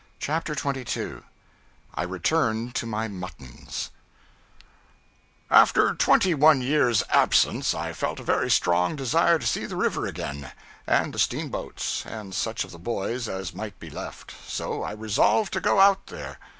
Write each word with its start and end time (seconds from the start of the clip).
CHAPTER 0.19 0.55
22 0.55 1.23
I 1.93 2.01
Return 2.01 2.71
to 2.71 2.87
My 2.87 3.07
Muttons 3.07 3.91
AFTER 5.51 5.93
twenty 5.93 6.33
one 6.33 6.59
years' 6.59 7.03
absence, 7.11 7.75
I 7.75 7.93
felt 7.93 8.19
a 8.19 8.23
very 8.23 8.49
strong 8.49 8.95
desire 8.95 9.37
to 9.37 9.45
see 9.45 9.67
the 9.67 9.75
river 9.75 10.07
again, 10.07 10.53
and 10.87 11.13
the 11.13 11.19
steamboats, 11.19 12.03
and 12.07 12.33
such 12.33 12.63
of 12.63 12.71
the 12.71 12.79
boys 12.79 13.29
as 13.29 13.53
might 13.53 13.79
be 13.79 13.91
left; 13.91 14.33
so 14.47 14.81
I 14.81 14.93
resolved 14.93 15.53
to 15.53 15.59
go 15.61 15.79
out 15.79 16.07
there. 16.07 16.39